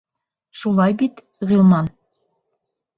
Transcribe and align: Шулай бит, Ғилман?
Шулай 0.61 0.97
бит, 1.03 1.23
Ғилман? 1.53 1.95